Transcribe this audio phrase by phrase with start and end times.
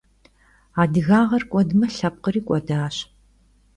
[0.81, 2.95] Adıgağer k'uedme lhepkhri k'uedaş.